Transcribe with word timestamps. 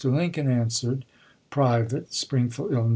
Lincoln 0.09 0.49
answered: 0.49 1.05
(Private.) 1.51 2.11
Springfield, 2.11 2.73
III. 2.73 2.87